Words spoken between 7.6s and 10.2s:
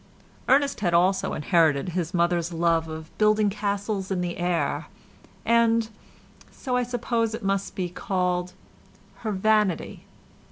be called—her vanity.